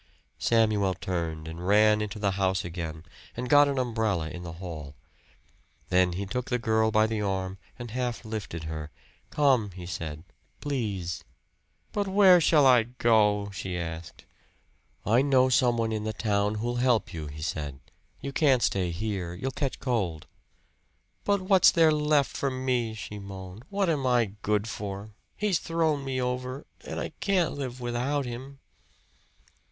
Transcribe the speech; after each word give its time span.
Samuel 0.39 0.95
turned 0.95 1.47
and 1.47 1.67
ran 1.67 2.01
into 2.01 2.17
the 2.17 2.31
house 2.31 2.65
again 2.65 3.03
and 3.37 3.47
got 3.47 3.67
an 3.67 3.77
umbrella 3.77 4.29
in 4.29 4.41
the 4.41 4.53
hall. 4.53 4.95
Then 5.89 6.13
he 6.13 6.25
took 6.25 6.49
the 6.49 6.57
girl 6.57 6.89
by 6.89 7.05
the 7.05 7.21
arm 7.21 7.59
and 7.77 7.91
half 7.91 8.25
lifted 8.25 8.63
her. 8.63 8.89
"Come," 9.29 9.69
he 9.73 9.85
said. 9.85 10.23
"Please." 10.59 11.23
"But 11.91 12.07
where 12.07 12.41
shall 12.41 12.65
I 12.65 12.81
go?" 12.81 13.51
she 13.53 13.77
asked. 13.77 14.25
"I 15.05 15.21
know 15.21 15.49
some 15.49 15.77
one 15.77 15.91
in 15.91 16.03
the 16.03 16.13
town 16.13 16.55
who'll 16.55 16.77
help 16.77 17.13
you," 17.13 17.27
he 17.27 17.43
said. 17.43 17.79
"You 18.21 18.31
can't 18.33 18.63
stay 18.63 18.89
here 18.89 19.35
you'll 19.35 19.51
catch 19.51 19.79
cold." 19.79 20.25
"What's 21.25 21.69
there 21.69 21.91
left 21.91 22.35
for 22.35 22.49
me?" 22.49 22.95
she 22.95 23.19
moaned. 23.19 23.65
"What 23.69 23.87
am 23.87 24.07
I 24.07 24.31
good 24.41 24.67
for? 24.67 25.13
He's 25.37 25.59
thrown 25.59 26.03
me 26.03 26.19
over 26.19 26.65
and 26.87 26.99
I 26.99 27.09
can't 27.19 27.53
live 27.53 27.79
without 27.79 28.25
him!" 28.25 28.57